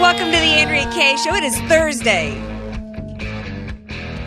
[0.00, 1.32] Welcome to the Andrea Kaye Show.
[1.32, 2.32] It is Thursday.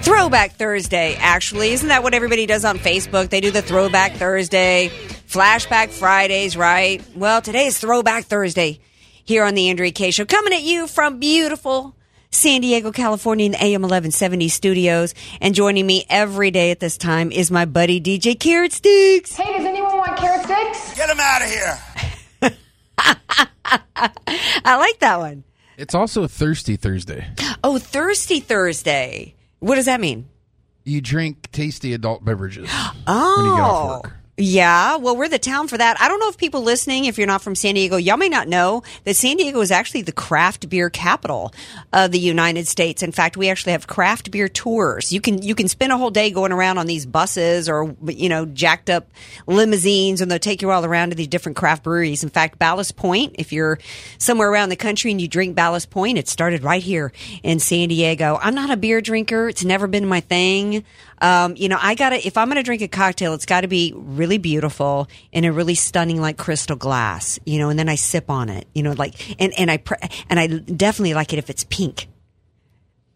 [0.02, 1.72] Throwback Thursday, actually.
[1.72, 3.30] Isn't that what everybody does on Facebook?
[3.30, 4.90] They do the Throwback Thursday,
[5.28, 7.04] Flashback Fridays, right?
[7.14, 8.80] Well, today is Throwback Thursday
[9.26, 10.24] here on the Andrea Kaye Show.
[10.24, 11.94] Coming at you from beautiful
[12.32, 15.14] San Diego, California in the AM 1170 studios.
[15.42, 19.36] And joining me every day at this time is my buddy DJ Carrot Sticks.
[19.36, 20.96] Hey, does anyone want carrot sticks?
[20.96, 21.78] Get them out of here.
[22.98, 25.44] I like that one.
[25.78, 27.28] It's also a Thirsty Thursday.
[27.64, 29.36] Oh, Thirsty Thursday.
[29.60, 30.28] What does that mean?
[30.84, 32.70] You drink tasty adult beverages
[33.08, 34.02] Oh.
[34.36, 36.02] Yeah, well, we're the town for that.
[36.02, 38.48] I don't know if people listening, if you're not from San Diego, y'all may not
[38.48, 41.54] know that San Diego is actually the craft beer capital
[41.92, 43.04] of the United States.
[43.04, 45.14] In fact, we actually have craft beer tours.
[45.14, 48.28] You can you can spend a whole day going around on these buses or you
[48.28, 49.08] know jacked up
[49.46, 52.24] limousines, and they'll take you all around to these different craft breweries.
[52.24, 53.78] In fact, Ballast Point, if you're
[54.18, 57.90] somewhere around the country and you drink Ballast Point, it started right here in San
[57.90, 58.40] Diego.
[58.42, 60.84] I'm not a beer drinker; it's never been my thing.
[61.24, 64.38] Um, you know, I gotta, if I'm gonna drink a cocktail, it's gotta be really
[64.38, 68.50] beautiful in a really stunning, like crystal glass, you know, and then I sip on
[68.50, 69.96] it, you know, like, and, and I, pr-
[70.30, 72.08] and I definitely like it if it's pink.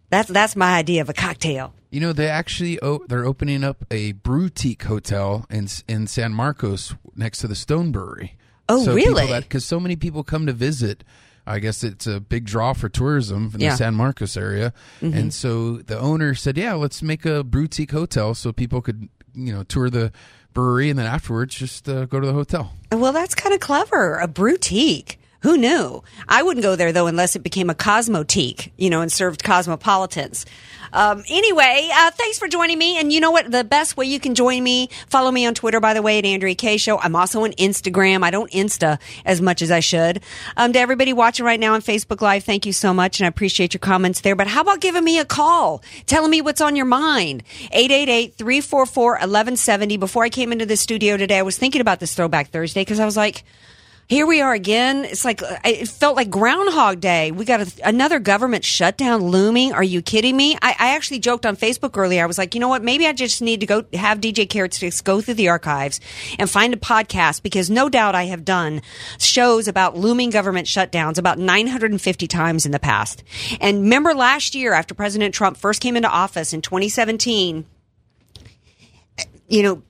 [0.10, 1.74] That's, that's my idea of a cocktail.
[1.90, 6.94] You know, they actually oh, they're opening up a boutique hotel in in San Marcos
[7.16, 8.36] next to the Stone Brewery.
[8.68, 9.40] Oh, really?
[9.40, 11.06] Because so many people come to visit.
[11.48, 13.72] I guess it's a big draw for tourism in Yeah.
[13.72, 18.36] the San Marcos area, and so the owner said, "Yeah, let's make a boutique hotel
[18.36, 20.12] so people could, you know, tour the
[20.54, 24.20] brewery and then afterwards just uh, go to the hotel." Well, that's kind of clever.
[24.20, 25.20] A boutique.
[25.48, 26.04] Who knew?
[26.28, 30.46] I wouldn't go there though unless it became a cosmotique, you know, and served cosmopolitans.
[30.92, 32.98] Um, anyway, uh, thanks for joining me.
[32.98, 33.50] And you know what?
[33.50, 36.26] The best way you can join me, follow me on Twitter, by the way, at
[36.26, 37.00] Andrea Kaye Show.
[37.00, 38.24] I'm also on Instagram.
[38.24, 40.22] I don't Insta as much as I should.
[40.58, 43.22] Um, to everybody watching right now on Facebook Live, thank you so much.
[43.22, 44.36] And I appreciate your comments there.
[44.36, 47.44] But how about giving me a call, telling me what's on your mind?
[47.74, 49.98] 888-344-1170.
[49.98, 53.00] Before I came into the studio today, I was thinking about this Throwback Thursday because
[53.00, 53.46] I was like,
[54.10, 55.04] here we are again.
[55.04, 57.32] It's like it felt like Groundhog Day.
[57.32, 59.74] We got a, another government shutdown looming.
[59.74, 60.56] Are you kidding me?
[60.62, 62.24] I, I actually joked on Facebook earlier.
[62.24, 62.82] I was like, you know what?
[62.82, 66.00] Maybe I just need to go have DJ Carrot Sticks go through the archives
[66.40, 68.82] and find a podcast because no doubt I have done
[69.20, 73.26] shows about looming government shutdowns about 950 times in the past.
[73.60, 77.66] And remember last year after President Trump first came into office in 2017,
[79.50, 79.84] you know,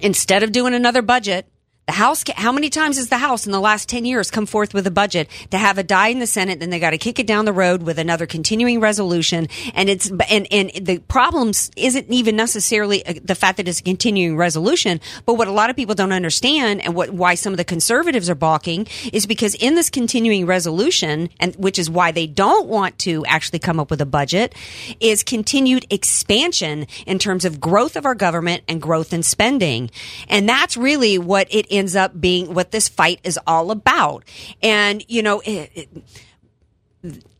[0.00, 1.46] instead of doing another budget,
[1.88, 4.74] the House, how many times has the House in the last 10 years come forth
[4.74, 7.18] with a budget to have a die in the Senate, then they got to kick
[7.18, 9.48] it down the road with another continuing resolution.
[9.72, 13.82] And it's, and, and the problems isn't even necessarily uh, the fact that it's a
[13.82, 17.56] continuing resolution, but what a lot of people don't understand and what, why some of
[17.56, 22.26] the conservatives are balking is because in this continuing resolution, and which is why they
[22.26, 24.54] don't want to actually come up with a budget,
[25.00, 29.90] is continued expansion in terms of growth of our government and growth in spending.
[30.28, 34.24] And that's really what it ends up being, what this fight is all about.
[34.62, 35.88] And, you know, it, it,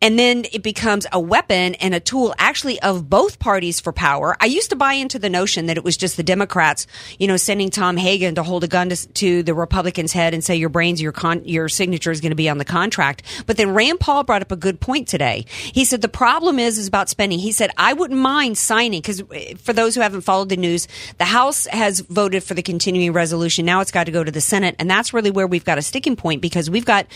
[0.00, 4.36] and then it becomes a weapon and a tool actually of both parties for power.
[4.40, 6.86] I used to buy into the notion that it was just the Democrats,
[7.18, 10.44] you know, sending Tom Hagen to hold a gun to, to the Republicans' head and
[10.44, 13.22] say your brains, your con- your signature is going to be on the contract.
[13.46, 15.44] But then Rand Paul brought up a good point today.
[15.48, 17.40] He said the problem is is about spending.
[17.40, 20.86] He said I wouldn't mind signing because eh, for those who haven't followed the news,
[21.18, 23.66] the House has voted for the continuing resolution.
[23.66, 25.82] Now it's got to go to the Senate, and that's really where we've got a
[25.82, 27.06] sticking point because we've got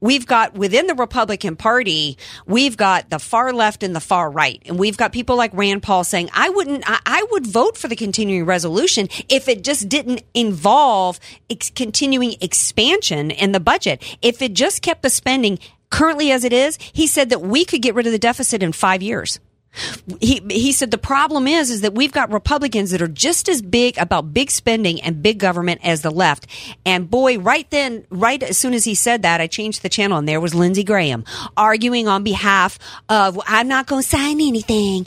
[0.00, 4.62] we've got within the Republican Party, we've got the far left and the far right.
[4.66, 7.88] And we've got people like Rand Paul saying, I wouldn't, I, I would vote for
[7.88, 11.18] the continuing resolution if it just didn't involve
[11.50, 14.02] ex- continuing expansion in the budget.
[14.22, 15.58] If it just kept the spending
[15.90, 18.72] currently as it is, he said that we could get rid of the deficit in
[18.72, 19.38] five years.
[20.20, 23.62] He he said the problem is is that we've got Republicans that are just as
[23.62, 26.46] big about big spending and big government as the left.
[26.84, 30.18] And boy, right then, right as soon as he said that, I changed the channel
[30.18, 31.24] and there was Lindsey Graham
[31.56, 32.78] arguing on behalf
[33.08, 35.06] of I'm not going to sign anything.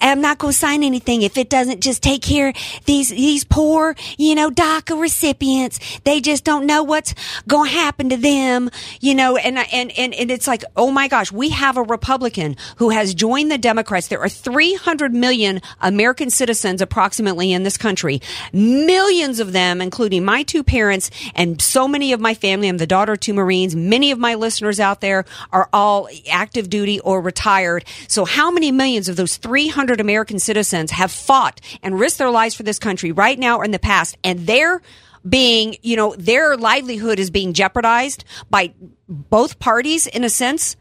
[0.00, 2.52] I'm not going to sign anything if it doesn't just take care
[2.84, 6.00] these these poor, you know, DACA recipients.
[6.04, 7.14] They just don't know what's
[7.46, 8.70] going to happen to them,
[9.00, 9.36] you know.
[9.36, 13.14] And and and and it's like, oh my gosh, we have a Republican who has
[13.14, 13.58] joined the
[13.90, 14.06] Democrats.
[14.06, 18.22] There are 300 million American citizens approximately in this country.
[18.52, 22.68] Millions of them, including my two parents and so many of my family.
[22.68, 23.74] I'm the daughter of two Marines.
[23.74, 27.84] Many of my listeners out there are all active duty or retired.
[28.06, 32.54] So how many millions of those 300 American citizens have fought and risked their lives
[32.54, 34.16] for this country right now or in the past?
[34.22, 34.80] And they're
[35.28, 38.72] being, you know, their livelihood is being jeopardized by
[39.08, 40.76] both parties in a sense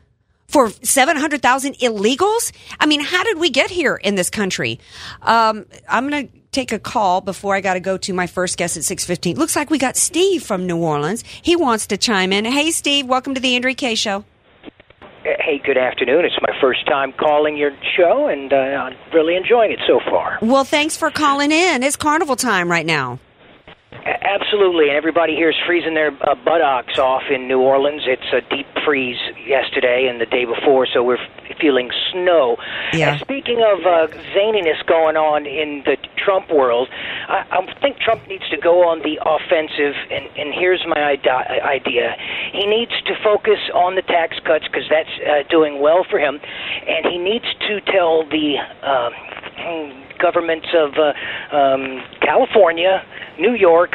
[0.49, 2.51] for 700,000 illegals?
[2.79, 4.79] I mean, how did we get here in this country?
[5.21, 8.57] Um, I'm going to take a call before I got to go to my first
[8.57, 9.37] guest at 6:15.
[9.37, 11.23] Looks like we got Steve from New Orleans.
[11.41, 12.45] He wants to chime in.
[12.45, 14.25] Hey Steve, welcome to the Andrea Kaye show.
[15.23, 16.25] Hey, good afternoon.
[16.25, 20.39] It's my first time calling your show, and uh, I'm really enjoying it so far.
[20.41, 21.83] Well, thanks for calling in.
[21.83, 23.19] It's carnival time right now.
[23.91, 28.03] Absolutely, and everybody here is freezing their uh, buttocks off in New Orleans.
[28.06, 32.57] It's a deep freeze yesterday and the day before, so we're f- feeling snow.
[32.94, 33.13] Yeah.
[33.13, 36.88] And speaking of uh, zaniness going on in the Trump world,
[37.27, 41.27] I, I think Trump needs to go on the offensive, and, and here's my ide-
[41.27, 42.15] idea.
[42.51, 46.39] He needs to focus on the tax cuts because that's uh, doing well for him,
[46.88, 49.09] and he needs to tell the uh,
[50.19, 53.04] governments of uh, um, California,
[53.39, 53.92] New York,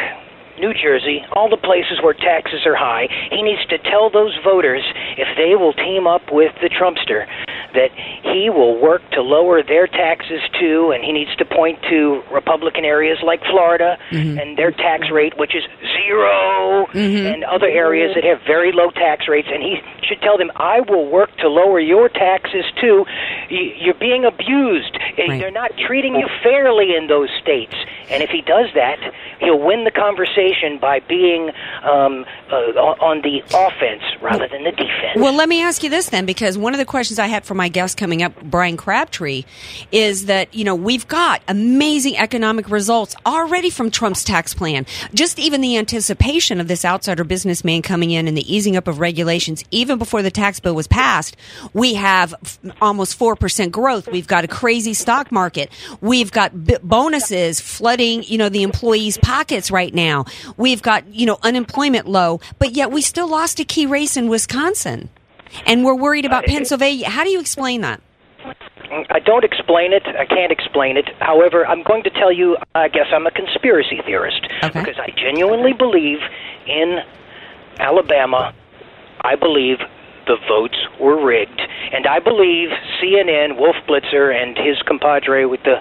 [0.58, 4.82] New Jersey, all the places where taxes are high, he needs to tell those voters
[5.18, 7.26] if they will team up with the Trumpster
[7.74, 7.90] that
[8.22, 12.84] he will work to lower their taxes too, and he needs to point to Republican
[12.84, 13.98] areas like Florida
[14.38, 15.62] and their tax rate, which is
[16.08, 16.86] 0
[17.34, 19.76] and other areas that have very low tax rates, and he
[20.06, 23.04] should tell them, I will work to lower your taxes too.
[23.50, 24.94] You're being abused.
[25.18, 25.40] Eh, Right.
[25.40, 27.74] They're not treating you fairly in those states.
[28.10, 28.98] And if he does that,
[29.40, 31.50] he'll win the conversation by being
[31.82, 32.54] um, uh,
[33.00, 35.16] on the offense rather than the defense.
[35.16, 37.54] Well, let me ask you this then, because one of the questions I had for
[37.54, 39.44] my guest coming up, Bryan Crabtree,
[39.92, 44.86] is that, you know, we've got amazing economic results already from Trump's tax plan.
[45.12, 48.98] Just even the anticipation of this outsider businessman coming in and the easing up of
[49.00, 51.36] regulations, even before the tax bill was passed,
[51.72, 54.08] we have f- almost 4% growth.
[54.08, 55.70] We've got a crazy stock market.
[56.00, 60.24] We've got b- bonuses flooding, you know, the employees' pockets right now.
[60.56, 64.28] We've got, you know, unemployment low, but yet we still lost a key race in
[64.28, 65.08] Wisconsin.
[65.66, 67.08] And we're worried about uh, Pennsylvania.
[67.08, 68.00] How do you explain that?
[69.10, 70.02] I don't explain it.
[70.06, 71.08] I can't explain it.
[71.20, 74.46] However, I'm going to tell you, I guess I'm a conspiracy theorist.
[74.62, 74.80] Okay.
[74.80, 76.18] Because I genuinely believe
[76.66, 76.98] in
[77.78, 78.54] Alabama,
[79.22, 79.78] I believe
[80.26, 81.60] the votes were rigged.
[81.92, 82.70] And I believe
[83.00, 85.80] CNN, Wolf Blitzer, and his compadre with the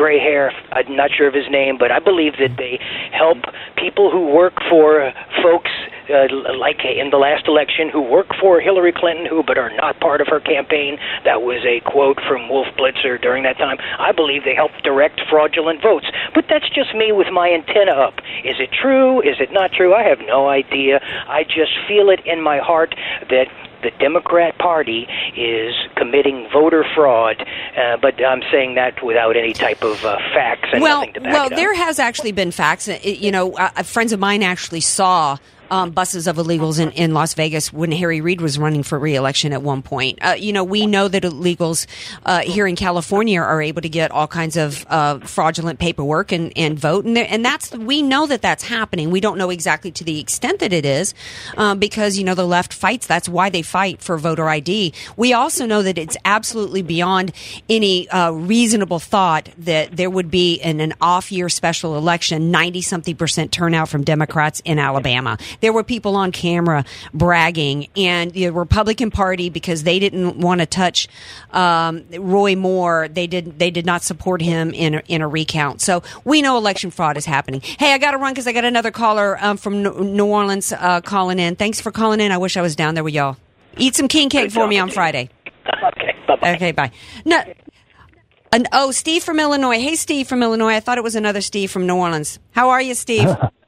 [0.00, 2.80] gray hair, I'm not sure of his name, but I believe that they
[3.12, 3.36] help
[3.76, 5.12] people who work for
[5.44, 5.68] folks
[6.08, 6.24] uh,
[6.56, 10.22] like in the last election who work for Hillary Clinton who but are not part
[10.22, 10.96] of her campaign.
[11.24, 13.76] That was a quote from Wolf Blitzer during that time.
[13.98, 16.06] I believe they help direct fraudulent votes.
[16.34, 18.24] But that's just me with my antenna up.
[18.42, 19.20] Is it true?
[19.20, 19.92] Is it not true?
[19.94, 21.00] I have no idea.
[21.28, 22.94] I just feel it in my heart
[23.28, 25.06] that the Democrat Party
[25.36, 27.36] is committing voter fraud,
[27.76, 31.20] uh, but I'm saying that without any type of uh, facts and well, nothing to
[31.20, 31.56] back well, it up.
[31.56, 32.88] there has actually been facts.
[32.88, 35.38] Uh, You know, uh, friends of mine actually saw.
[35.70, 39.52] Um, buses of illegals in, in Las Vegas when Harry Reid was running for reelection
[39.52, 40.18] at one point.
[40.20, 41.86] Uh, you know, we know that illegals
[42.26, 46.52] uh, here in California are able to get all kinds of uh, fraudulent paperwork and,
[46.56, 49.10] and vote, and, and that's we know that that's happening.
[49.10, 51.14] We don't know exactly to the extent that it is,
[51.56, 53.06] um, because you know the left fights.
[53.06, 54.92] That's why they fight for voter ID.
[55.16, 57.32] We also know that it's absolutely beyond
[57.68, 62.82] any uh, reasonable thought that there would be in an off year special election ninety
[62.82, 65.38] something percent turnout from Democrats in Alabama.
[65.60, 70.66] There were people on camera bragging, and the Republican Party because they didn't want to
[70.66, 71.08] touch
[71.52, 73.08] um, Roy Moore.
[73.08, 73.58] They did.
[73.58, 75.80] They did not support him in a, in a recount.
[75.80, 77.60] So we know election fraud is happening.
[77.60, 80.72] Hey, I got to run because I got another caller um, from New New Orleans
[80.72, 81.56] uh, calling in.
[81.56, 82.32] Thanks for calling in.
[82.32, 83.36] I wish I was down there with y'all.
[83.76, 85.30] Eat some king cake for me on Friday.
[85.66, 86.54] okay, bye-bye.
[86.54, 86.90] Okay, bye.
[87.24, 87.42] No.
[88.52, 89.78] An, oh, Steve from Illinois.
[89.78, 90.74] Hey, Steve from Illinois.
[90.74, 92.40] I thought it was another Steve from New Orleans.
[92.50, 93.28] How are you, Steve?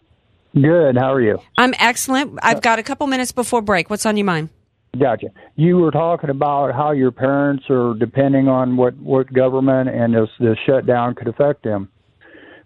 [0.55, 0.97] Good.
[0.97, 1.39] How are you?
[1.57, 2.39] I'm excellent.
[2.43, 3.89] I've got a couple minutes before break.
[3.89, 4.51] What's on your mind?
[4.99, 5.29] Gotcha.
[5.57, 10.29] You were talking about how your parents are depending on what what government and this
[10.39, 11.89] this shutdown could affect them.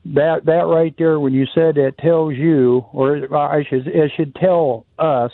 [0.07, 4.35] That that right there, when you said it, tells you, or I should it should
[4.35, 5.31] tell us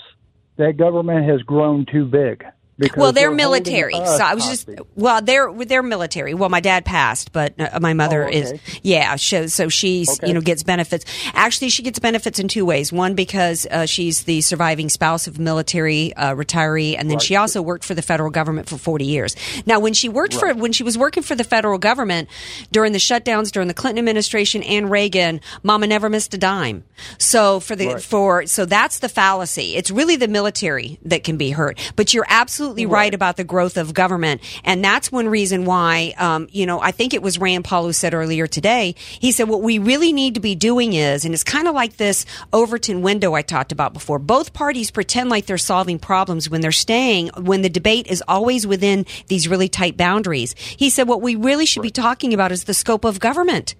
[0.59, 2.44] that government has grown too big.
[2.79, 3.95] Because well, they're military.
[3.95, 6.33] So I was just well, they're they're military.
[6.35, 8.38] Well, my dad passed, but uh, my mother Oh, okay.
[8.41, 9.14] is yeah.
[9.17, 10.29] So, so she's Okay.
[10.29, 11.05] you know gets benefits.
[11.35, 12.91] Actually, she gets benefits in two ways.
[12.93, 17.61] One because uh, she's the surviving spouse of military uh, retiree, and then she also
[17.61, 19.37] worked for the federal government for forty years.
[19.67, 22.29] Now, when she worked for when she was working for the federal government
[22.73, 26.85] during the shutdowns during the Clinton administration and Reagan, Mama never missed a dime.
[27.19, 29.76] So for the for so that's the fallacy.
[29.76, 31.79] It's really the military that can be hurt.
[31.97, 36.14] But you're absolutely right, about the growth of government, and that's one reason why.
[36.16, 38.95] Um, you know, I think it was Rand Paul who said earlier today.
[38.99, 41.97] He said what we really need to be doing is, and it's kind of like
[41.97, 44.19] this Overton window I talked about before.
[44.19, 48.66] Both parties pretend like they're solving problems when they're staying when the debate is always
[48.66, 50.54] within these really tight boundaries.
[50.59, 53.75] He said what we really should be talking about is the scope of government.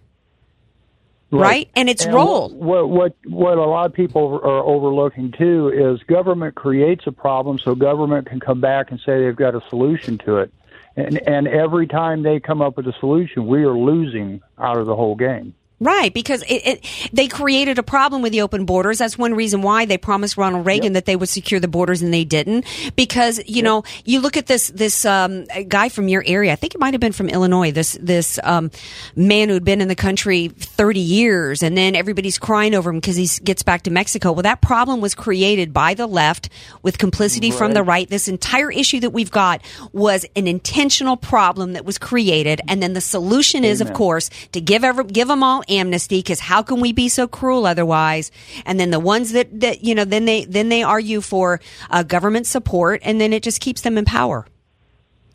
[1.33, 1.71] Right?
[1.75, 2.51] And its role.
[2.51, 7.59] What, what what a lot of people are overlooking too is government creates a problem,
[7.59, 10.53] so government can come back and say they've got a solution to it.
[10.95, 14.87] And and every time they come up with a solution, we are losing out of
[14.87, 15.55] the whole game.
[15.83, 18.99] Right, because it, it, they created a problem with the open borders.
[18.99, 22.15] That's one reason why they promised Ronald Reagan that they would secure the borders and
[22.15, 22.67] they didn't.
[22.95, 26.53] Because you know, you look at this this um, guy from your area.
[26.53, 27.73] I think it might have been from Illinois.
[27.73, 28.71] This this um,
[29.17, 33.17] man who'd been in the country thirty years, and then everybody's crying over him because
[33.17, 34.31] he gets back to Mexico.
[34.31, 36.49] Well, that problem was created by the left
[36.83, 38.09] with complicity from the right.
[38.09, 39.61] This entire issue that we've got
[39.93, 44.61] was an intentional problem that was created, and then the solution is, of course, to
[44.61, 46.19] give every, give them all amnesty.
[46.19, 48.31] Because how can we be so cruel otherwise?
[48.65, 51.61] And then the ones that that you know, then they then they argue for
[51.91, 54.47] uh, government support, and then it just keeps them in power.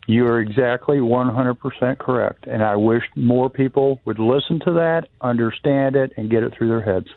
[0.08, 5.96] You are exactly 100% correct, and I wish more people would listen to that, understand
[5.96, 7.08] it, and get it through their heads.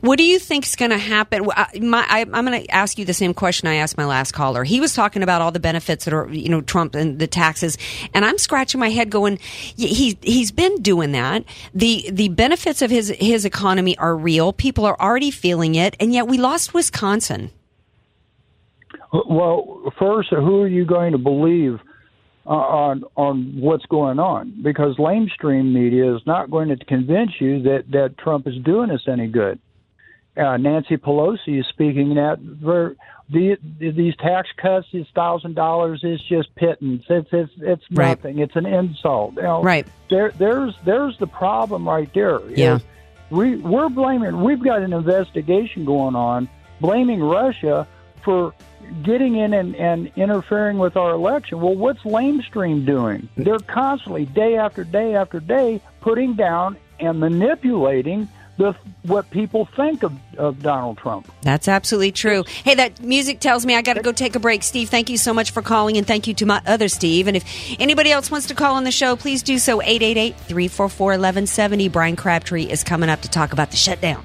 [0.00, 1.44] What do you think is going to happen?
[1.50, 4.30] I, my, I, I'm going to ask you the same question I asked my last
[4.30, 4.62] caller.
[4.62, 7.78] He was talking about all the benefits that are, you know, Trump and the taxes,
[8.14, 9.40] and I'm scratching my head, going,
[9.74, 11.42] he he's been doing that.
[11.74, 14.52] the The benefits of his his economy are real.
[14.52, 17.50] People are already feeling it, and yet we lost Wisconsin.
[19.12, 21.80] Well, first, who are you going to believe
[22.46, 24.62] on on what's going on?
[24.62, 29.02] Because lamestream media is not going to convince you that that Trump is doing us
[29.08, 29.58] any good.
[30.36, 32.38] Uh, Nancy Pelosi is speaking that
[33.28, 37.04] the, these tax cuts, this thousand dollars is just pittance.
[37.08, 38.10] It's it's it's Right.
[38.10, 38.38] nothing.
[38.38, 39.34] It's an insult.
[39.36, 39.86] You know, Right.
[40.10, 42.40] There there's there's the problem right there.
[42.50, 42.78] Yeah.
[43.30, 44.42] we we're blaming.
[44.42, 46.48] We've got an investigation going on
[46.80, 47.88] blaming Russia
[48.24, 48.54] for
[49.02, 51.60] getting in and, and interfering with our election.
[51.60, 53.28] Well, what's Lamestream doing?
[53.36, 60.02] They're constantly, day after day after day, putting down and manipulating the what people think
[60.02, 61.30] of, of Donald Trump.
[61.42, 62.44] That's absolutely true.
[62.64, 64.62] Hey, that music tells me I got to go take a break.
[64.62, 67.28] Steve, thank you so much for calling, and thank you to my other Steve.
[67.28, 67.44] And if
[67.78, 69.82] anybody else wants to call on the show, please do so.
[69.82, 71.88] 888 344 1170.
[71.88, 74.24] Bryan Crabtree is coming up to talk about the shutdown.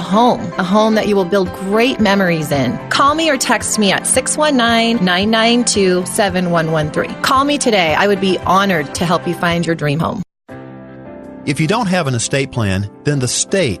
[0.00, 2.76] home, a home that you will build great memories in.
[2.90, 7.22] Call me or text me at 619 992 7113.
[7.22, 7.94] Call me today.
[7.94, 10.22] I would be honored to help you find your dream home.
[11.46, 13.80] If you don't have an estate plan, then the state,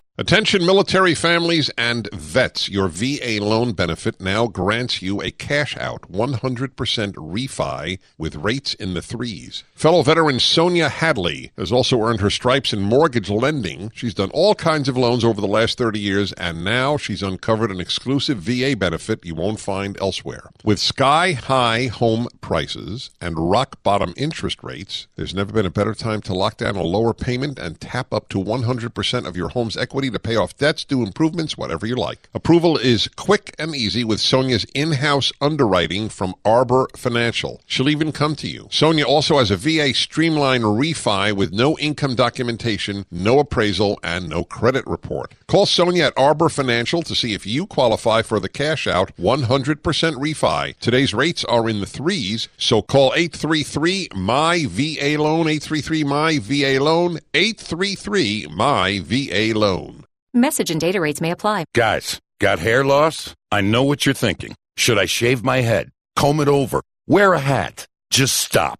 [0.21, 2.69] Attention military families and vets.
[2.69, 6.75] Your VA loan benefit now grants you a cash out 100%
[7.15, 9.63] refi with rates in the threes.
[9.73, 13.91] Fellow veteran Sonia Hadley has also earned her stripes in mortgage lending.
[13.95, 17.71] She's done all kinds of loans over the last 30 years and now she's uncovered
[17.71, 20.51] an exclusive VA benefit you won't find elsewhere.
[20.63, 25.95] With sky high home prices and rock bottom interest rates, there's never been a better
[25.95, 29.75] time to lock down a lower payment and tap up to 100% of your home's
[29.75, 32.29] equity to pay off debts, do improvements, whatever you like.
[32.33, 37.61] Approval is quick and easy with Sonia's in-house underwriting from Arbor Financial.
[37.65, 38.67] She'll even come to you.
[38.71, 44.43] Sonia also has a VA Streamline refi with no income documentation, no appraisal, and no
[44.43, 45.33] credit report.
[45.47, 49.81] Call Sonia at Arbor Financial to see if you qualify for the cash out 100%
[49.81, 50.77] refi.
[50.79, 56.83] Today's rates are in the threes, so call 833 my VA loan 833 my VA
[56.83, 60.00] loan 833 my VA loan.
[60.33, 61.65] Message and data rates may apply.
[61.75, 63.35] Guys, got hair loss?
[63.51, 64.55] I know what you're thinking.
[64.77, 65.89] Should I shave my head?
[66.15, 66.81] Comb it over?
[67.05, 67.85] Wear a hat?
[68.09, 68.79] Just stop.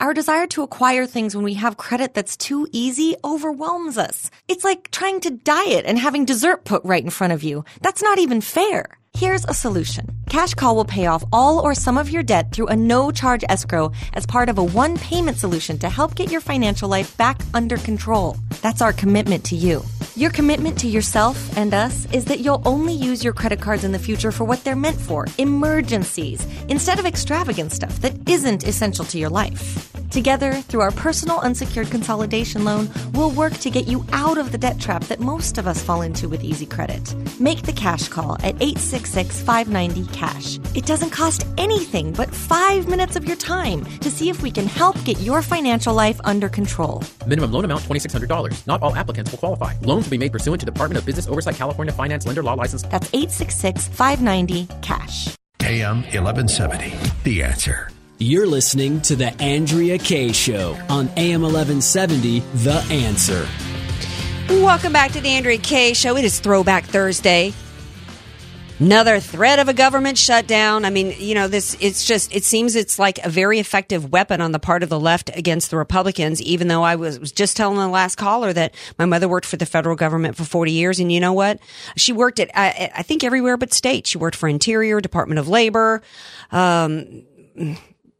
[0.00, 4.30] Our desire to acquire things when we have credit that's too easy overwhelms us.
[4.46, 7.64] It's like trying to diet and having dessert put right in front of you.
[7.80, 8.96] That's not even fair.
[9.14, 10.06] Here's a solution.
[10.30, 13.42] Cash Call will pay off all or some of your debt through a no charge
[13.48, 17.40] escrow as part of a one payment solution to help get your financial life back
[17.52, 18.36] under control.
[18.62, 19.82] That's our commitment to you.
[20.14, 23.92] Your commitment to yourself and us is that you'll only use your credit cards in
[23.92, 29.04] the future for what they're meant for emergencies instead of extravagant stuff that isn't essential
[29.06, 29.87] to your life.
[30.10, 34.58] Together, through our personal unsecured consolidation loan, we'll work to get you out of the
[34.58, 37.14] debt trap that most of us fall into with easy credit.
[37.38, 40.58] Make the cash call at 866 590 cash.
[40.74, 44.66] It doesn't cost anything but five minutes of your time to see if we can
[44.66, 47.02] help get your financial life under control.
[47.26, 48.66] Minimum loan amount $2,600.
[48.66, 49.74] Not all applicants will qualify.
[49.82, 52.82] Loans will be made pursuant to Department of Business Oversight California Finance Lender Law License.
[52.82, 55.36] That's 866 590 cash.
[55.60, 56.94] AM 1170.
[57.24, 57.90] The answer.
[58.20, 63.46] You're listening to The Andrea Kaye Show on AM 1170, The Answer.
[64.48, 66.16] Welcome back to the Andrea Kaye Show.
[66.16, 67.52] It is Throwback Thursday.
[68.80, 70.84] Another threat of a government shutdown.
[70.84, 74.40] I mean, you know, this, it's just, it seems it's like a very effective weapon
[74.40, 77.56] on the part of the left against the Republicans, even though I was, was just
[77.56, 80.98] telling the last caller that my mother worked for the federal government for 40 years.
[80.98, 81.60] And you know what?
[81.96, 84.08] She worked at, I, I think everywhere but state.
[84.08, 86.02] She worked for Interior, Department of Labor,
[86.50, 87.22] um,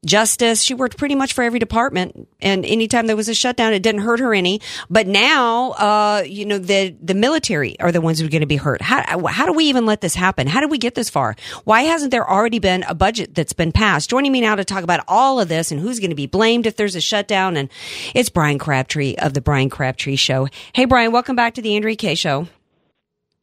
[0.05, 0.63] justice.
[0.63, 2.29] She worked pretty much for every department.
[2.41, 4.61] And anytime there was a shutdown, it didn't hurt her any.
[4.89, 8.47] But now, uh, you know, the, the military are the ones who are going to
[8.47, 8.81] be hurt.
[8.81, 10.47] How, how do we even let this happen?
[10.47, 11.37] How did we get this far?
[11.65, 14.11] Why hasn't there already been a budget that's been passed?
[14.11, 16.67] Joining me now to talk about all of this and who's going to be blamed
[16.67, 17.57] if there's a shutdown.
[17.57, 17.69] And
[18.15, 20.49] it's Bryan Crabtree of the Bryan Crabtree Show.
[20.73, 22.49] Hey, Bryan, welcome back to the Andrea Kaye Show.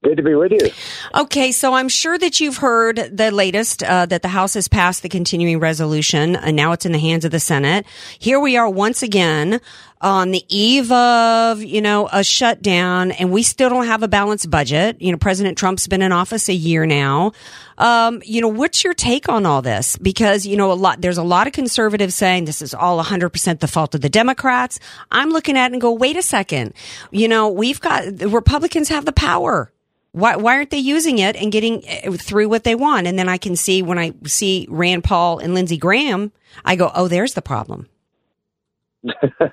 [0.06, 0.70] Good to be with you.
[1.16, 5.02] Okay, so I'm sure that you've heard the latest uh, that the House has passed
[5.02, 7.88] the continuing resolution, and now it's in the hands of the Senate.
[8.20, 9.60] Here we are once again
[10.02, 14.52] on the eve of you know a shutdown, and we still don't have a balanced
[14.52, 15.02] budget.
[15.02, 17.32] You know, President Trump's been in office a year now.
[17.80, 19.98] Um, you know, what's your take on all this?
[19.98, 23.30] Because you know, a lot there's a lot of conservatives saying this is all 100
[23.30, 24.80] percent the fault of the Democrats.
[25.10, 26.76] I'm looking at it and go, wait a second.
[27.10, 29.72] You know, we've got the Republicans have the power
[30.16, 33.06] Why, why aren't they using it and getting uh, through what they want?
[33.06, 36.32] And then I can see when I see Rand Paul and Lindsey Graham,
[36.64, 37.90] I go, oh, there's the problem.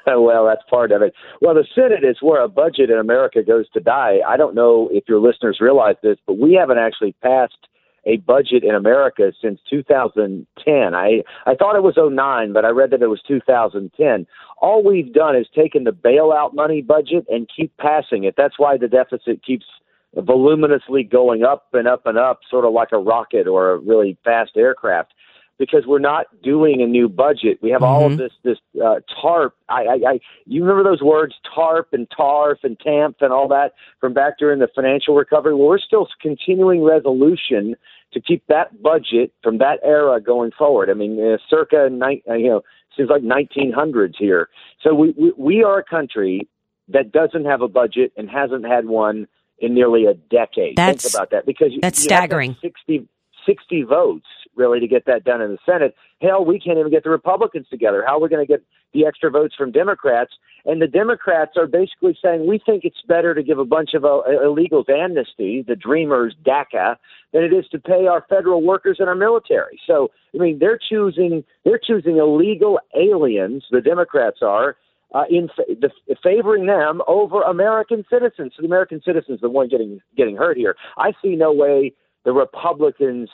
[0.06, 1.14] well, that's part of it.
[1.40, 4.18] Well, the Senate is where a budget in America goes to die.
[4.24, 7.58] I don't know if your listeners realize this, but we haven't actually passed
[8.06, 10.94] a budget in America since 2010.
[10.94, 14.26] I I thought it was 09, but I read that it was 2010.
[14.58, 18.34] All we've done is taken the bailout money budget and keep passing it.
[18.36, 19.66] That's why the deficit keeps
[20.14, 24.16] voluminously going up and up and up, sort of like a rocket or a really
[24.24, 25.14] fast aircraft
[25.58, 27.58] because we're not doing a new budget.
[27.62, 27.84] We have mm-hmm.
[27.84, 29.52] all of this this uh, TARP.
[29.68, 33.72] I, I, I you remember those words TARP and TARF and TAMP and all that
[34.00, 35.54] from back during the financial recovery.
[35.54, 37.76] Well, we're still continuing resolution
[38.12, 40.90] to keep that budget from that era going forward.
[40.90, 42.62] I mean, uh, circa ni- uh, you know
[42.96, 44.48] seems like 1900s here.
[44.82, 46.48] So we, we we are a country
[46.88, 49.28] that doesn't have a budget and hasn't had one
[49.62, 50.76] in nearly a decade.
[50.76, 52.56] That's, Think about that because that's you staggering.
[52.60, 53.08] 60,
[53.46, 55.94] 60 votes really to get that done in the Senate.
[56.20, 58.04] Hell, we can't even get the Republicans together.
[58.06, 60.32] How are we going to get the extra votes from Democrats?
[60.66, 64.04] And the Democrats are basically saying we think it's better to give a bunch of
[64.04, 66.96] uh, illegals amnesty, the Dreamers DACA,
[67.32, 69.80] than it is to pay our federal workers and our military.
[69.86, 73.64] So, I mean, they're choosing they're choosing illegal aliens.
[73.70, 74.76] The Democrats are.
[75.14, 75.90] Uh, in the,
[76.22, 80.74] favoring them over American citizens, so the American citizens, the one getting getting hurt here.
[80.96, 81.92] I see no way
[82.24, 83.28] the Republicans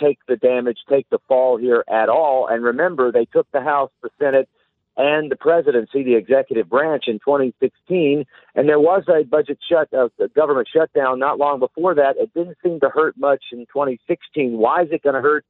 [0.00, 2.48] take the damage, take the fall here at all.
[2.48, 4.48] And remember, they took the House, the Senate,
[4.96, 10.04] and the presidency, the executive branch, in 2016, and there was a budget shut, a
[10.04, 12.16] uh, government shutdown not long before that.
[12.18, 14.58] It didn't seem to hurt much in 2016.
[14.58, 15.44] Why is it going to hurt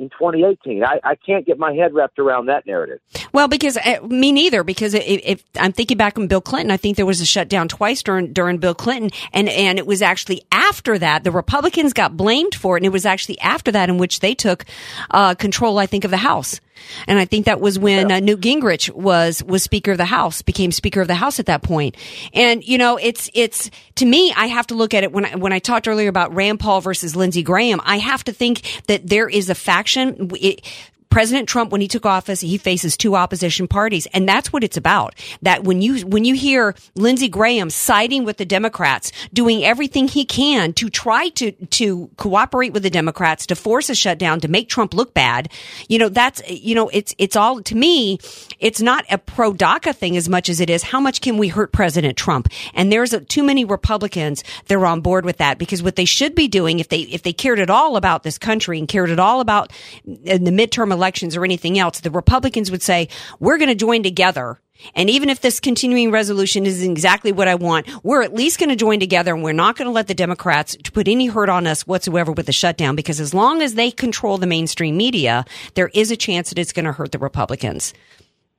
[0.00, 0.82] in 2018.
[0.82, 3.00] I, I can't get my head wrapped around that narrative.
[3.32, 4.64] Well, because uh, me neither.
[4.64, 8.02] Because if, I'm thinking back on Bill Clinton, I think there was a shutdown twice
[8.02, 12.54] during during Bill Clinton, and and it was actually after that the Republicans got blamed
[12.54, 14.64] for it, and it was actually after that in which they took
[15.10, 16.60] uh, control, I think, of the House.
[17.06, 20.42] And I think that was when uh, Newt Gingrich was was Speaker of the House,
[20.42, 21.96] became Speaker of the House at that point.
[22.32, 25.36] And you know, it's it's to me, I have to look at it when I,
[25.36, 27.80] when I talked earlier about Rand Paul versus Lindsey Graham.
[27.84, 30.30] I have to think that there is a faction.
[30.40, 30.62] It,
[31.10, 34.06] President Trump, when he took office, he faces two opposition parties.
[34.12, 35.14] And that's what it's about.
[35.42, 40.24] That when you, when you hear Lindsey Graham siding with the Democrats, doing everything he
[40.24, 44.68] can to try to, to cooperate with the Democrats, to force a shutdown, to make
[44.68, 45.50] Trump look bad,
[45.88, 48.18] you know, that's, you know, it's, it's all, to me,
[48.60, 51.48] it's not a pro DACA thing as much as it is how much can we
[51.48, 52.48] hurt President Trump?
[52.74, 56.04] And there's a, too many Republicans that are on board with that because what they
[56.04, 59.10] should be doing if they, if they cared at all about this country and cared
[59.10, 59.72] at all about
[60.04, 63.08] the midterm elections or anything else, the Republicans would say,
[63.38, 64.60] we're going to join together.
[64.94, 68.68] And even if this continuing resolution isn't exactly what I want, we're at least going
[68.70, 71.66] to join together and we're not going to let the Democrats put any hurt on
[71.66, 75.90] us whatsoever with the shutdown because as long as they control the mainstream media, there
[75.94, 77.94] is a chance that it's going to hurt the Republicans.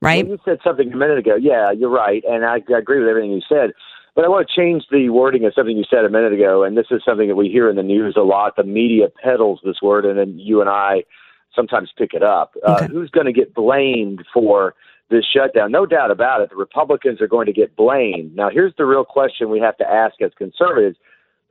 [0.01, 0.25] Right?
[0.25, 1.35] Well, you said something a minute ago.
[1.35, 2.23] Yeah, you're right.
[2.27, 3.71] And I, I agree with everything you said.
[4.15, 6.63] But I want to change the wording of something you said a minute ago.
[6.63, 8.55] And this is something that we hear in the news a lot.
[8.57, 11.03] The media peddles this word, and then you and I
[11.55, 12.55] sometimes pick it up.
[12.65, 12.87] Uh, okay.
[12.87, 14.73] Who's going to get blamed for
[15.09, 15.71] this shutdown?
[15.71, 16.49] No doubt about it.
[16.49, 18.35] The Republicans are going to get blamed.
[18.35, 20.97] Now, here's the real question we have to ask as conservatives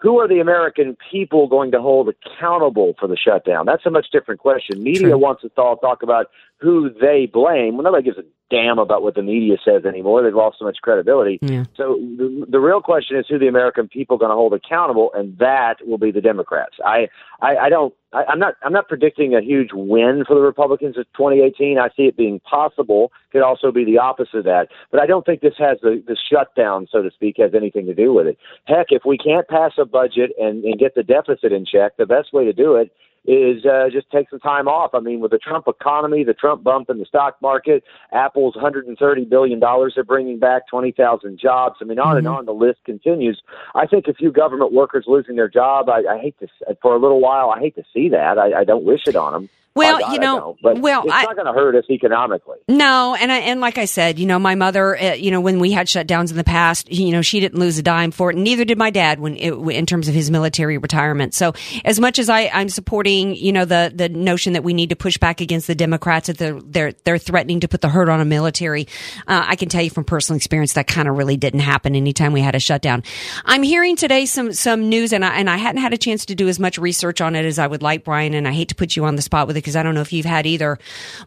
[0.01, 3.67] who are the American people going to hold accountable for the shutdown?
[3.67, 4.83] That's a much different question.
[4.83, 5.19] Media True.
[5.19, 6.31] wants us to all talk about
[6.61, 7.77] who they blame.
[7.77, 10.23] Well, nobody gives a damn about what the media says anymore.
[10.23, 11.39] They've lost so much credibility.
[11.41, 11.65] Yeah.
[11.77, 15.11] So the, the real question is who the American people are going to hold accountable,
[15.15, 16.77] and that will be the Democrats.
[16.85, 17.09] I,
[17.41, 17.95] I, I don't.
[18.13, 18.55] I, I'm not.
[18.63, 21.79] I'm not predicting a huge win for the Republicans in 2018.
[21.79, 23.13] I see it being possible.
[23.31, 24.69] Could also be the opposite of that.
[24.91, 27.95] But I don't think this has the the shutdown, so to speak, has anything to
[27.95, 28.37] do with it.
[28.67, 32.07] Heck, if we can't pass a budget and, and get the deficit in check, the
[32.07, 32.91] best way to do it
[33.27, 34.93] is uh, just take some time off.
[34.95, 39.25] I mean, with the Trump economy, the Trump bump in the stock market, Apple's 130
[39.27, 41.77] billion dollars they're bringing back 20,000 jobs.
[41.81, 42.19] I mean, on mm-hmm.
[42.19, 43.43] and on the list continues.
[43.75, 45.89] I think a few government workers losing their job.
[45.89, 46.49] I, I hate to
[46.81, 47.51] for a little while.
[47.51, 48.39] I hate to see that.
[48.39, 49.49] I, I don't wish it on them.
[49.75, 52.59] Well, God, you know, but well, it's I, not going to hurt us economically.
[52.69, 55.61] No, and I, and like I said, you know, my mother, uh, you know, when
[55.61, 58.35] we had shutdowns in the past, you know, she didn't lose a dime for it.
[58.35, 61.35] And neither did my dad when it, in terms of his military retirement.
[61.35, 61.53] So
[61.85, 64.97] as much as I, I'm supporting, you know, the the notion that we need to
[64.97, 68.21] push back against the Democrats that they're they're, they're threatening to put the hurt on
[68.21, 68.89] a military,
[69.29, 72.33] uh, I can tell you from personal experience that kind of really didn't happen anytime
[72.33, 73.05] we had a shutdown.
[73.45, 76.35] I'm hearing today some some news, and I and I hadn't had a chance to
[76.35, 78.35] do as much research on it as I would like, Bryan.
[78.35, 80.01] And I hate to put you on the spot with it because I don't know
[80.01, 80.79] if you've had either.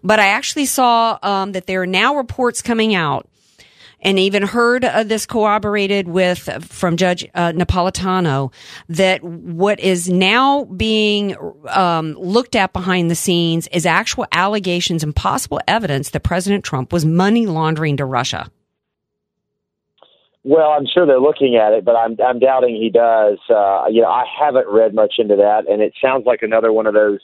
[0.04, 3.28] But I actually saw um, that there are now reports coming out
[4.04, 8.54] and even heard this corroborated with from Judge uh, Napolitano
[8.90, 11.36] that what is now being
[11.70, 16.92] um, looked at behind the scenes is actual allegations and possible evidence that President Trump
[16.92, 18.52] was money laundering to Russia.
[20.46, 23.40] Well, I'm sure they're looking at it, but I'm I'm doubting he does.
[23.50, 26.86] Uh, you know, I haven't read much into that, and it sounds like another one
[26.86, 27.20] of those.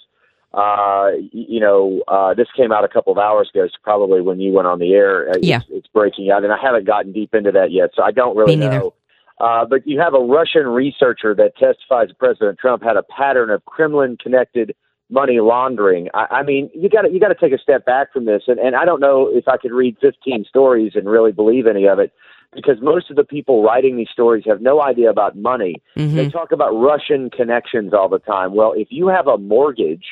[0.53, 4.39] Uh, you know, uh, this came out a couple of hours ago, so probably when
[4.39, 5.29] you went on the air.
[5.29, 5.57] Uh, Yeah.
[5.57, 8.35] it's, it's breaking out, and I haven't gotten deep into that yet, so I don't
[8.35, 8.93] really know.
[9.39, 13.63] Uh, but you have a Russian researcher that testifies President Trump had a pattern of
[13.65, 14.75] Kremlin-connected
[15.09, 16.09] money laundering.
[16.13, 18.43] I, I mean, you got to you got to take a step back from this,
[18.47, 21.88] and, and I don't know if I could read 15 stories and really believe any
[21.88, 22.12] of it,
[22.53, 25.75] because most of the people writing these stories have no idea about money.
[26.15, 28.55] They talk about Russian connections all the time.
[28.55, 30.05] Well, if you have a mortgage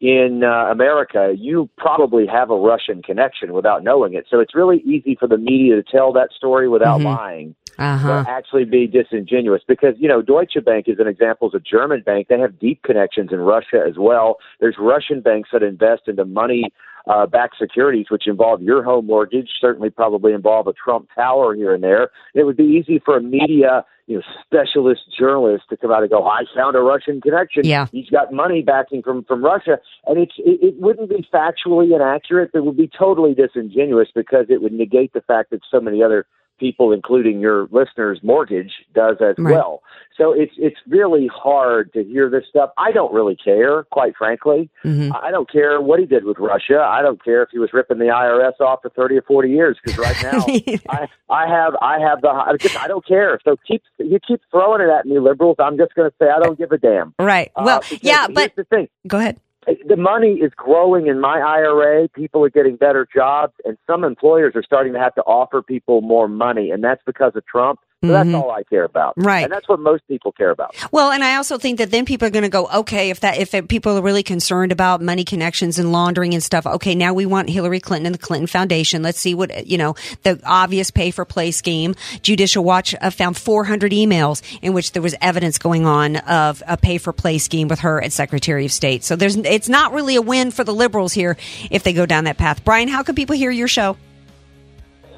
[0.00, 4.26] in uh, America, you probably have a Russian connection without knowing it.
[4.30, 8.24] So it's really easy for the media to tell that story without lying Uh-huh.
[8.24, 12.00] to actually be disingenuous because you know Deutsche Bank is an example is a German
[12.00, 12.28] bank.
[12.28, 14.38] They have deep connections in Russia as well.
[14.60, 16.72] There's Russian banks that invest into money
[17.06, 21.74] uh, backed securities, which involve your home mortgage, certainly probably involve a Trump Tower here
[21.74, 22.10] and there.
[22.34, 26.10] It would be easy for a media, you know, specialist journalist to come out and
[26.10, 27.64] go, "I found a Russian connection.
[27.64, 27.86] Yeah.
[27.90, 32.50] He's got money backing from from Russia," and it's it, it wouldn't be factually inaccurate.
[32.54, 36.26] It would be totally disingenuous because it would negate the fact that so many other
[36.58, 39.52] people, including your listeners' mortgage, does as Right.
[39.54, 39.82] well.
[40.16, 42.70] So it's it's really hard to hear this stuff.
[42.78, 44.70] I don't really care, quite frankly.
[44.82, 45.12] Mm-hmm.
[45.14, 46.80] I don't care what he did with Russia.
[46.80, 49.76] I don't care if he was ripping the IRS off for thirty or forty years.
[49.84, 50.44] Because right now,
[50.88, 53.38] I I have I have the I just I don't care.
[53.44, 55.56] So keep you keep throwing it at me, liberals.
[55.58, 57.12] I'm just going to say I don't give a damn.
[57.18, 57.52] Right.
[57.54, 58.88] Uh, Well, because yeah, but the thing.
[59.06, 59.38] go ahead.
[59.66, 62.08] The money is growing in my IRA.
[62.08, 66.02] People are getting better jobs, and some employers are starting to have to offer people
[66.02, 67.80] more money, and that's because of Trump.
[68.08, 69.26] So that's all I care about, Mm-hmm.
[69.26, 69.44] Right.
[69.44, 70.74] And that's what most people care about.
[70.92, 73.38] Well, and I also think that then people are going to go, okay, if that
[73.38, 77.14] if it, people are really concerned about money connections and laundering and stuff, okay, now
[77.14, 79.02] we want Hillary Clinton and the Clinton Foundation.
[79.02, 81.94] Let's see what you know the obvious pay for play scheme.
[82.22, 86.76] Judicial Watch uh, found 400 emails in which there was evidence going on of a
[86.76, 89.04] pay for play scheme with her as Secretary of State.
[89.04, 91.36] So there's it's not really a win for the liberals here
[91.70, 92.64] if they go down that path.
[92.64, 93.96] Bryan, how can people hear your show?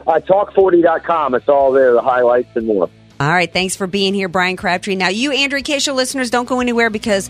[0.09, 1.35] Uh, Talk40.com.
[1.35, 2.89] It's all there, the highlights and more.
[3.21, 4.97] All right, thanks for being here, Bryan Crabtree.
[4.97, 7.29] Now, you Andrea Kaye Show listeners, don't go anywhere because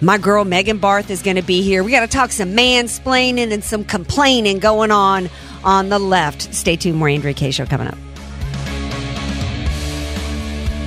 [0.00, 1.82] my girl Megan Barth is going to be here.
[1.82, 5.28] We got to talk some mansplaining and some complaining going on
[5.64, 6.54] on the left.
[6.54, 7.98] Stay tuned, more Andrea Kaye Show coming up.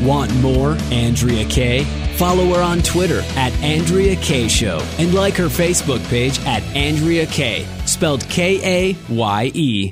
[0.01, 1.83] Want more Andrea Kaye?
[2.17, 7.25] Follow her on Twitter at Andrea Kaye Show and like her Facebook page at Andrea
[7.25, 9.91] Kaye, spelled K A Y E.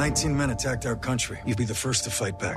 [0.00, 1.38] 19 men attacked our country.
[1.46, 2.56] You'd be the first to fight back.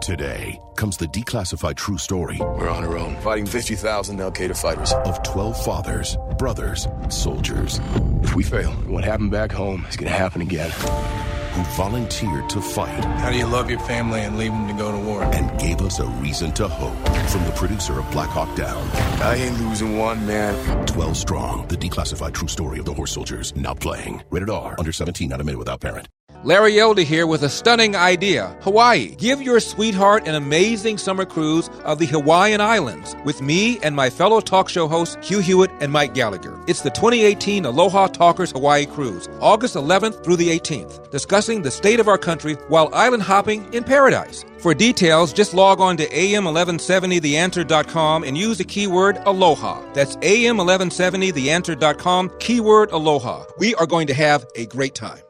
[0.00, 2.38] Today comes the declassified true story.
[2.40, 4.92] We're on our own, fighting 50,000 Al Qaeda fighters.
[5.04, 7.78] Of 12 fathers, brothers, soldiers.
[8.22, 10.70] If we fail, what happened back home is going to happen again.
[10.70, 13.04] Who volunteered to fight.
[13.04, 15.22] How do you love your family and leave them to go to war?
[15.22, 16.96] And gave us a reason to hope.
[17.28, 18.88] From the producer of Black Hawk Down.
[19.20, 20.86] I ain't losing one, man.
[20.86, 23.54] 12 Strong, the declassified true story of the horse soldiers.
[23.54, 24.22] Now playing.
[24.30, 26.08] Rated R, under 17, not a minute without parent.
[26.42, 28.56] Larry Elder here with a stunning idea.
[28.62, 29.14] Hawaii.
[29.16, 34.08] Give your sweetheart an amazing summer cruise of the Hawaiian Islands with me and my
[34.08, 36.58] fellow talk show hosts Hugh Hewitt and Mike Gallagher.
[36.66, 42.00] It's the 2018 Aloha Talkers Hawaii Cruise, August 11th through the 18th, discussing the state
[42.00, 44.46] of our country while island hopping in paradise.
[44.60, 49.82] For details, just log on to am1170theanswer.com and use the keyword aloha.
[49.92, 53.44] That's am1170theanswer.com, keyword aloha.
[53.58, 55.20] We are going to have a great time.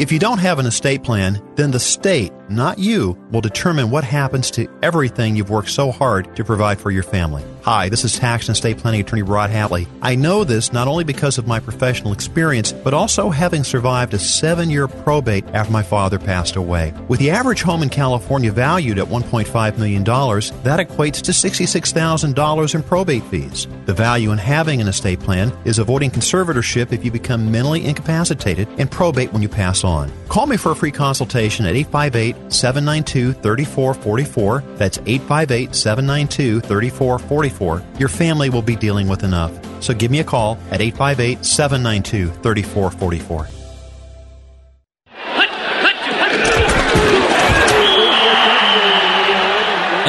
[0.00, 4.02] If you don't have an estate plan, then the state, not you, will determine what
[4.02, 7.44] happens to everything you've worked so hard to provide for your family.
[7.62, 9.86] Hi, this is tax and estate planning attorney Rod Hadley.
[10.00, 14.18] I know this not only because of my professional experience, but also having survived a
[14.18, 16.94] seven year probate after my father passed away.
[17.08, 22.82] With the average home in California valued at $1.5 million, that equates to $66,000 in
[22.82, 23.68] probate fees.
[23.84, 28.68] The value in having an estate plan is avoiding conservatorship if you become mentally incapacitated
[28.78, 30.10] and probate when you pass on.
[30.28, 34.60] Call me for a free consultation at 858 792 3444.
[34.78, 37.49] That's 858 792 3444.
[37.98, 39.52] Your family will be dealing with enough.
[39.82, 43.59] So give me a call at 858 792 3444.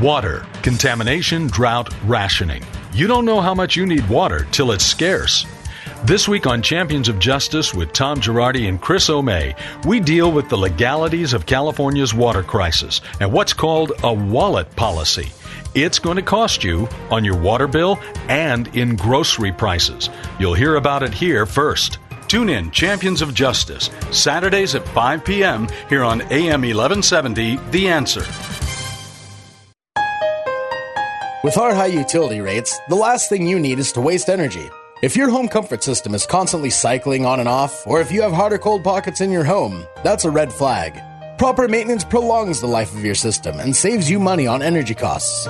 [0.00, 2.64] Water, contamination, drought, rationing.
[2.92, 5.46] You don't know how much you need water till it's scarce.
[6.04, 10.48] This week on Champions of Justice with Tom Girardi and Chris Aumais, we deal with
[10.48, 15.30] the legalities of California's water crisis and what's called a wallet policy.
[15.74, 20.10] It's going to cost you on your water bill and in grocery prices.
[20.40, 21.98] You'll hear about it here first.
[22.28, 25.68] Tune in Champions of Justice, Saturdays at 5 p.m.
[25.88, 28.71] here on AM 1170, The Answer.
[31.42, 34.70] With our high utility rates, the last thing you need is to waste energy.
[35.02, 38.32] If your home comfort system is constantly cycling on and off, or if you have
[38.32, 41.02] hot or cold pockets in your home, that's a red flag.
[41.38, 45.48] Proper maintenance prolongs the life of your system and saves you money on energy costs.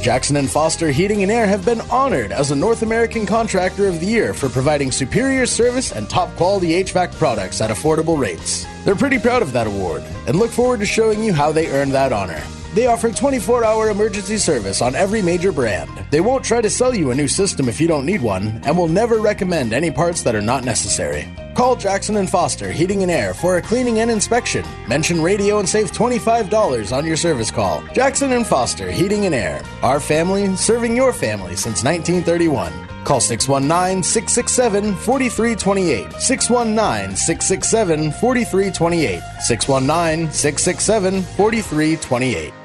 [0.00, 3.98] Jackson and Foster Heating and Air have been honored as a North American Contractor of
[3.98, 8.64] the Year for providing superior service and top quality HVAC products at affordable rates.
[8.84, 11.94] They're pretty proud of that award and look forward to showing you how they earned
[11.94, 12.40] that honor.
[12.74, 15.90] They offer 24 hour emergency service on every major brand.
[16.10, 18.78] They won't try to sell you a new system if you don't need one, and
[18.78, 21.28] will never recommend any parts that are not necessary.
[21.56, 24.64] Call Jackson and Foster Heating and Air for a cleaning and inspection.
[24.86, 27.82] Mention radio and save $25 on your service call.
[27.92, 29.62] Jackson and Foster Heating and Air.
[29.82, 32.72] Our family serving your family since 1931.
[33.04, 36.12] Call 619 667 4328.
[36.20, 39.22] 619 667 4328.
[39.40, 42.59] 619 667 4328.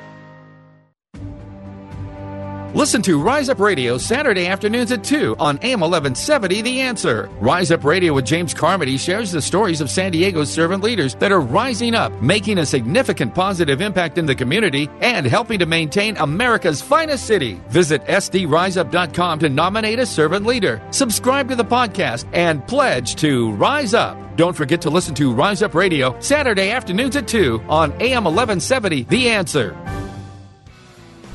[2.76, 7.30] Listen to Rise Up Radio Saturday afternoons at 2 on AM 1170 The Answer.
[7.40, 11.32] Rise Up Radio with James Carmody shares the stories of San Diego's servant leaders that
[11.32, 16.18] are rising up, making a significant positive impact in the community, and helping to maintain
[16.18, 17.62] America's finest city.
[17.70, 20.82] Visit sdriseup.com to nominate a servant leader.
[20.92, 24.18] Subscribe to the podcast and pledge to Rise Up.
[24.36, 29.04] Don't forget to listen to Rise Up Radio Saturday afternoons at 2 on AM 1170
[29.04, 29.95] The Answer.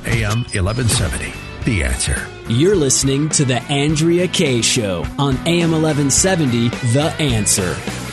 [0.07, 1.33] AM 1170.
[1.65, 2.27] The answer.
[2.49, 8.10] You're listening to The Andrea Kaye Show on AM 1170 The Answer.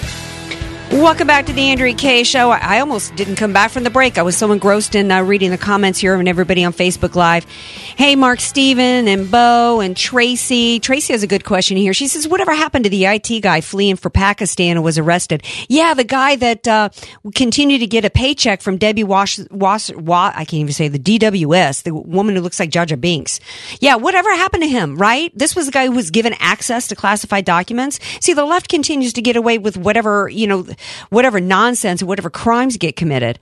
[0.98, 2.50] Welcome back to the Andrea Kaye Show.
[2.50, 4.18] I almost didn't come back from the break.
[4.18, 7.46] I was so engrossed in uh, reading the comments here and everybody on Facebook Live.
[7.46, 10.80] Hey, Mark Steven and Bo and Tracy.
[10.80, 11.94] Tracy has a good question here.
[11.94, 15.44] She says, Whatever happened to the IT guy fleeing for Pakistan and was arrested?
[15.70, 16.90] Yeah, the guy that uh,
[17.36, 20.98] continued to get a paycheck from Debbie Wash, Wash, Wa I can't even say the
[20.98, 23.40] DWS, the woman who looks like Jar Jar Binks.
[23.80, 25.32] Yeah, whatever happened to him, right?
[25.38, 28.00] This was the guy who was given access to classified documents.
[28.20, 30.66] See, the left continues to get away with whatever, you know,
[31.10, 33.40] whatever nonsense whatever crimes get committed.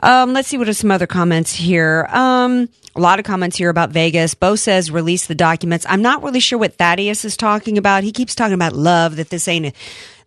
[0.00, 2.06] Um, let's see what are some other comments here.
[2.10, 4.34] Um, a lot of comments here about Vegas.
[4.34, 5.86] Bo says release the documents.
[5.88, 8.04] I'm not really sure what Thaddeus is talking about.
[8.04, 9.74] He keeps talking about love, that this ain't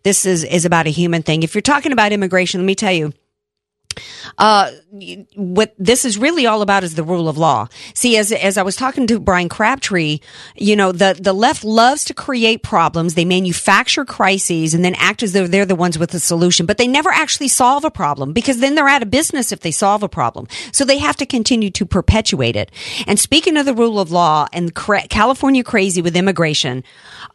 [0.02, 1.42] this is, is about a human thing.
[1.42, 3.12] If you're talking about immigration, let me tell you,
[4.38, 4.70] uh,
[5.34, 7.68] what this is really all about is the rule of law.
[7.94, 10.20] See, as as I was talking to Bryan Crabtree,
[10.56, 13.14] you know, the the left loves to create problems.
[13.14, 16.78] They manufacture crises and then act as though they're the ones with the solution, but
[16.78, 20.02] they never actually solve a problem because then they're out of business if they solve
[20.02, 20.46] a problem.
[20.72, 22.70] So they have to continue to perpetuate it.
[23.06, 26.84] And speaking of the rule of law and cra- California crazy with immigration,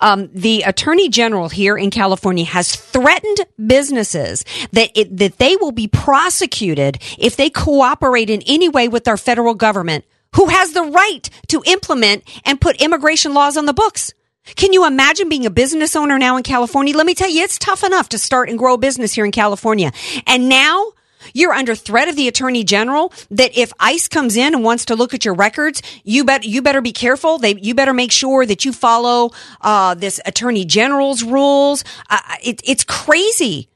[0.01, 5.71] um, the attorney general here in California has threatened businesses that it, that they will
[5.71, 10.83] be prosecuted if they cooperate in any way with our federal government, who has the
[10.83, 14.13] right to implement and put immigration laws on the books.
[14.55, 16.95] Can you imagine being a business owner now in California?
[16.95, 19.31] Let me tell you, it's tough enough to start and grow a business here in
[19.31, 19.91] California.
[20.25, 20.93] And now
[21.33, 24.95] you're under threat of the attorney general that if ICE comes in and wants to
[24.95, 27.37] look at your records, you bet you better be careful.
[27.37, 29.31] They you better make sure that you follow
[29.61, 31.83] uh, this attorney general's rules.
[32.09, 33.69] Uh, it, it's crazy.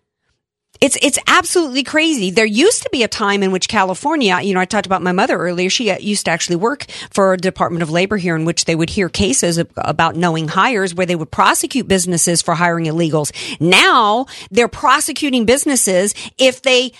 [0.82, 2.32] It's it's absolutely crazy.
[2.32, 5.12] There used to be a time in which California, you know, I talked about my
[5.12, 5.70] mother earlier.
[5.70, 8.74] She uh, used to actually work for a Department of Labor here, in which they
[8.74, 13.32] would hear cases about knowing hires where they would prosecute businesses for hiring illegals.
[13.60, 16.94] Now they're prosecuting businesses if they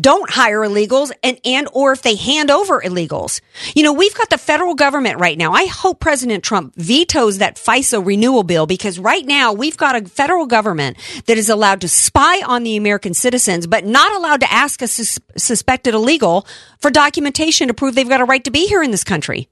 [0.00, 3.40] don't hire illegals and, and or if they hand over illegals.
[3.74, 5.52] You know, we've got the federal government right now.
[5.52, 10.04] I hope President Trump vetoes that FISA renewal bill because right now we've got a
[10.06, 14.52] federal government that is allowed to spy on the American citizens, but not allowed to
[14.52, 16.46] ask a sus- suspected illegal
[16.78, 19.48] for documentation to prove they've got a right to be here in this country.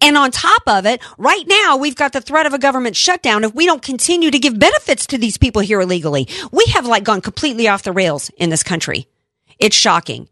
[0.00, 3.44] And on top of it, right now, we've got the threat of a government shutdown
[3.44, 6.28] if we don't continue to give benefits to these people here illegally.
[6.50, 9.06] We have like gone completely off the rails in this country.
[9.60, 10.28] It's shocking.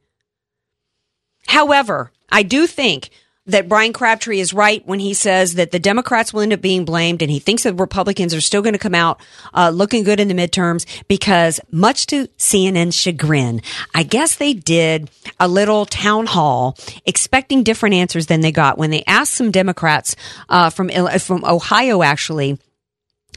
[1.47, 3.11] However, I do think
[3.49, 6.85] that Bryan Crabtree is right when he says that the Democrats will end up being
[6.85, 9.21] blamed, and he thinks that Republicans are still going to come out
[9.55, 13.63] uh, looking good in the midterms because, much to CNN's chagrin,
[13.95, 15.11] I guess they did
[15.41, 16.77] a little town hall
[17.07, 20.15] expecting different answers than they got when they asked some Democrats
[20.51, 22.59] uh, from from Ohio, actually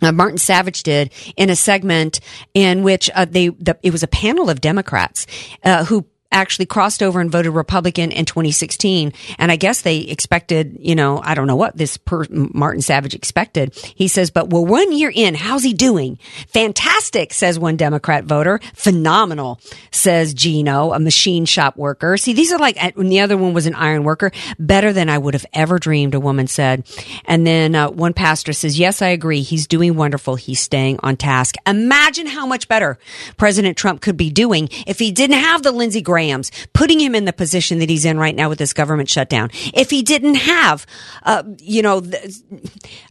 [0.01, 2.19] uh, Martin Savidge did in a segment
[2.53, 5.27] in which uh, they the, it was a panel of Democrats
[5.63, 9.13] uh, who actually crossed over and voted Republican in 2016.
[9.37, 13.13] And I guess they expected, you know, I don't know what this per- Martin Savidge
[13.13, 13.75] expected.
[13.95, 15.35] He says, but we're one year in.
[15.35, 16.17] How's he doing?
[16.47, 18.59] Fantastic, says one Democrat voter.
[18.73, 19.59] Phenomenal,
[19.91, 22.17] says Gino, a machine shop worker.
[22.17, 25.17] See, these are like, when the other one was an iron worker, better than I
[25.17, 26.87] would have ever dreamed, a woman said.
[27.25, 29.41] And then uh, one pastor says, yes, I agree.
[29.41, 30.35] He's doing wonderful.
[30.35, 31.55] He's staying on task.
[31.67, 32.97] Imagine how much better
[33.37, 37.15] President Trump could be doing if he didn't have the Lindsey Graham Grahams, putting him
[37.15, 39.49] in the position that he's in right now with this government shutdown.
[39.73, 40.85] If he didn't have,
[41.23, 42.03] uh, you know,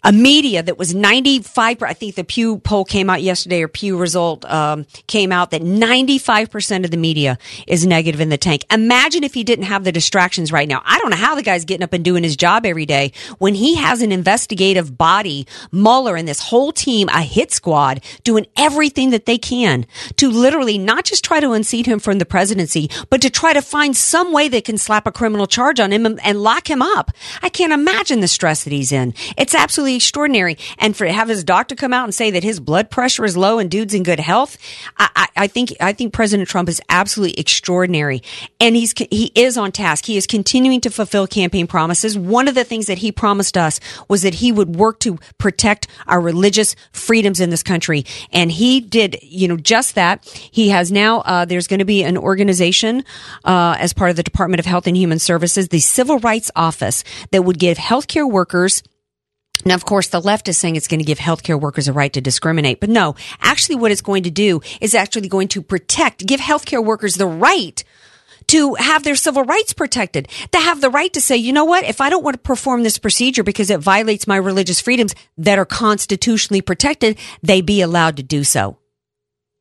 [0.04, 3.98] a media that was 95, I think the Pew poll came out yesterday or Pew
[3.98, 7.36] result um, came out that 95% of the media
[7.66, 8.64] is negative in the tank.
[8.70, 10.80] Imagine if he didn't have the distractions right now.
[10.84, 13.56] I don't know how the guy's getting up and doing his job every day when
[13.56, 19.11] he has an investigative body, Mueller and this whole team, a hit squad, doing everything
[19.11, 19.84] that they can
[20.16, 23.62] to literally not just try to unseat him from the presidency, but to try to
[23.62, 27.11] find some way they can slap a criminal charge on him and, lock him up.
[27.42, 29.14] I can't imagine the stress that he's in.
[29.36, 30.57] It's absolutely extraordinary.
[30.78, 33.59] And for have his doctor come out and say that his blood pressure is low
[33.59, 34.57] and dude's in good health,
[34.96, 38.22] I, I, I think I think President Trump is absolutely extraordinary,
[38.59, 40.05] and he's he is on task.
[40.07, 42.18] He is continuing to fulfill campaign promises.
[42.18, 45.88] One of the things that he promised us was that he would work to protect
[46.07, 49.18] our religious freedoms in this country, and he did.
[49.22, 50.24] You know just that.
[50.51, 51.20] He has now.
[51.20, 52.89] Uh, there's going to be an organization
[53.45, 57.05] uh, as part of the Department of Health and Human Services, the Civil Rights Office
[57.30, 58.82] that would give healthcare workers
[59.64, 62.12] now, of course, the left is saying it's going to give healthcare workers a right
[62.14, 62.80] to discriminate.
[62.80, 66.82] But no, actually what it's going to do is actually going to protect, give healthcare
[66.82, 67.82] workers the right
[68.49, 71.84] to have their civil rights protected, to have the right to say, you know what,
[71.84, 75.59] if I don't want to perform this procedure because it violates my religious freedoms that
[75.59, 78.79] are constitutionally protected, they be allowed to do so.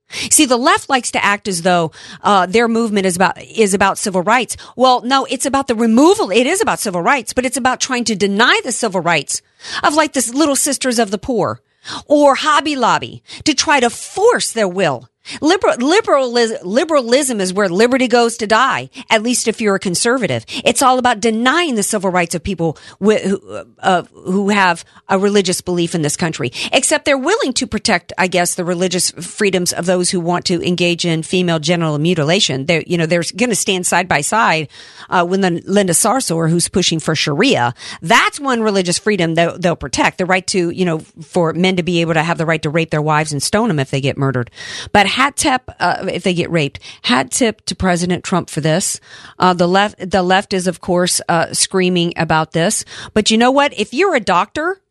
[0.09, 1.91] See, the left likes to act as though
[2.21, 4.57] uh, their movement is about is about civil rights.
[4.75, 6.31] Well, no, it's about the removal.
[6.31, 9.41] It is about civil rights, but it's about trying to deny the civil rights
[9.83, 11.61] of like the Little Sisters of the Poor
[12.05, 15.08] or Hobby Lobby to try to force their will
[15.41, 20.43] Liberal, liberalism, liberalism is where liberty goes to die, at least if you're a conservative.
[20.65, 25.61] It's all about denying the civil rights of people who, uh, who have a religious
[25.61, 26.51] belief in this country.
[26.71, 30.65] Except they're willing to protect, I guess, the religious freedoms of those who want to
[30.65, 32.65] engage in female genital mutilation.
[32.65, 34.69] They're, you know, they're going to stand side by side
[35.09, 37.75] uh, with Linda Sarsour, who's pushing for Sharia.
[38.01, 40.17] That's one religious freedom they'll, they'll protect.
[40.17, 42.69] The right to, you know, for men to be able to have the right to
[42.69, 44.49] rape their wives and stone them if they get murdered.
[44.91, 46.79] But hat tip uh, if they get raped.
[47.01, 48.99] Hat tip to President Trump for this.
[49.37, 52.85] Uh, the left, the left is of course uh, screaming about this.
[53.13, 53.77] But you know what?
[53.77, 54.81] If you're a doctor,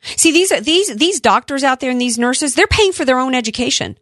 [0.00, 3.34] see these these these doctors out there and these nurses, they're paying for their own
[3.34, 3.98] education.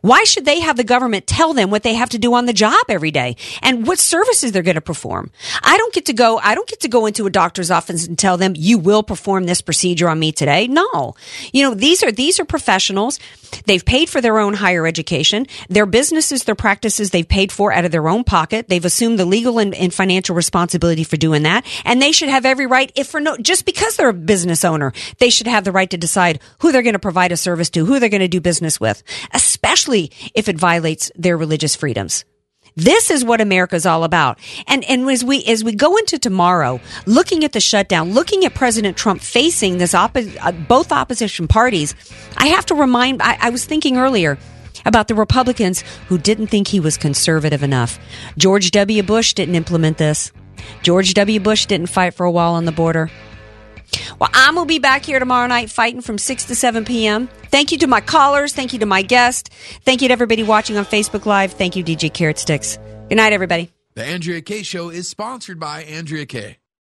[0.00, 2.52] Why should they have the government tell them what they have to do on the
[2.52, 5.30] job every day and what services they're going to perform?
[5.62, 8.18] I don't get to go, I don't get to go into a doctor's office and
[8.18, 10.68] tell them you will perform this procedure on me today.
[10.68, 11.14] No.
[11.52, 13.18] You know, these are, these are professionals.
[13.64, 15.46] They've paid for their own higher education.
[15.68, 18.68] Their businesses, their practices, they've paid for out of their own pocket.
[18.68, 21.66] They've assumed the legal and, and financial responsibility for doing that.
[21.84, 24.92] And they should have every right, if for no, just because they're a business owner,
[25.18, 27.86] they should have the right to decide who they're going to provide a service to,
[27.86, 29.02] who they're going to do business with,
[29.58, 32.24] especially if it violates their religious freedoms.
[32.76, 34.38] This is what America's all about.
[34.68, 38.54] And and as we as we go into tomorrow, looking at the shutdown, looking at
[38.54, 41.96] President Trump facing this oppo- uh, both opposition parties,
[42.36, 43.20] I have to remind.
[43.20, 44.38] I, I was thinking earlier
[44.86, 47.98] about the Republicans who didn't think he was conservative enough.
[48.36, 49.02] George W.
[49.02, 50.30] Bush didn't implement this.
[50.82, 51.40] George W.
[51.40, 53.10] Bush didn't fight for a wall on the border.
[54.18, 57.28] Well, I'm going to be back here tomorrow night fighting from 6 to 7 p.m.
[57.50, 58.52] Thank you to my callers.
[58.52, 59.52] Thank you to my guest.
[59.84, 61.52] Thank you to everybody watching on Facebook Live.
[61.52, 62.78] Thank you, DJ Carrot Sticks.
[63.08, 63.70] Good night, everybody.
[63.94, 66.58] The Andrea Kaye Show is sponsored by Andrea Kaye.